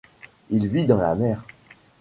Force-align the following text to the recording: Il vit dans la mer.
Il 0.49 0.67
vit 0.67 0.85
dans 0.85 0.97
la 0.97 1.13
mer. 1.13 1.43